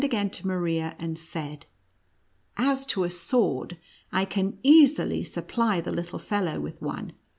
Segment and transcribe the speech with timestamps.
[0.03, 1.67] 105 again to Maria, and said:
[2.57, 3.77] "As to a sword,
[4.11, 7.11] I can easily supply the little fellow witli one.